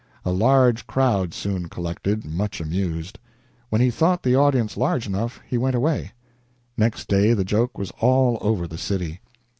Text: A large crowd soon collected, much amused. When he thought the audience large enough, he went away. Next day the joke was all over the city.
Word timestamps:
A 0.25 0.31
large 0.31 0.87
crowd 0.87 1.31
soon 1.31 1.69
collected, 1.69 2.25
much 2.25 2.59
amused. 2.59 3.19
When 3.69 3.81
he 3.81 3.91
thought 3.91 4.23
the 4.23 4.35
audience 4.35 4.75
large 4.75 5.05
enough, 5.05 5.39
he 5.47 5.59
went 5.59 5.75
away. 5.75 6.13
Next 6.75 7.07
day 7.07 7.33
the 7.33 7.45
joke 7.45 7.77
was 7.77 7.91
all 7.99 8.39
over 8.41 8.67
the 8.67 8.79
city. 8.79 9.21